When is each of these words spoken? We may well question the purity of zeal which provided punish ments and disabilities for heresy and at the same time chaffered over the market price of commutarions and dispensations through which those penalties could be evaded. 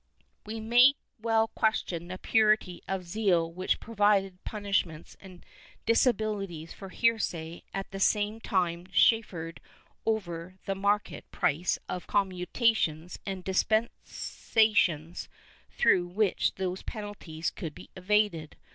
We 0.47 0.59
may 0.59 0.95
well 1.21 1.49
question 1.49 2.07
the 2.07 2.17
purity 2.17 2.81
of 2.87 3.03
zeal 3.07 3.51
which 3.53 3.79
provided 3.79 4.43
punish 4.43 4.83
ments 4.83 5.15
and 5.19 5.45
disabilities 5.85 6.73
for 6.73 6.89
heresy 6.89 7.63
and 7.71 7.81
at 7.81 7.91
the 7.91 7.99
same 7.99 8.39
time 8.39 8.87
chaffered 8.87 9.61
over 10.03 10.57
the 10.65 10.73
market 10.73 11.29
price 11.29 11.77
of 11.87 12.07
commutarions 12.07 13.19
and 13.27 13.43
dispensations 13.43 15.29
through 15.69 16.07
which 16.07 16.55
those 16.55 16.81
penalties 16.81 17.51
could 17.51 17.75
be 17.75 17.91
evaded. 17.95 18.55